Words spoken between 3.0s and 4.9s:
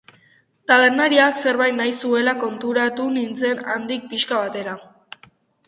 nintzen handik pixka batera.